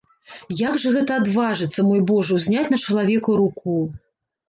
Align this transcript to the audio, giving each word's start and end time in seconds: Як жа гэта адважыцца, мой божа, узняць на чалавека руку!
Як 0.61 0.79
жа 0.83 0.93
гэта 0.95 1.19
адважыцца, 1.21 1.87
мой 1.91 2.01
божа, 2.15 2.41
узняць 2.41 2.67
на 2.75 2.83
чалавека 2.85 3.41
руку! 3.47 3.81